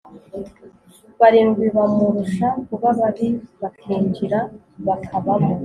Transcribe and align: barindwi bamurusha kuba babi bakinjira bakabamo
barindwi 1.19 1.65
bamurusha 1.75 2.47
kuba 2.67 2.87
babi 2.99 3.27
bakinjira 3.61 4.39
bakabamo 4.87 5.53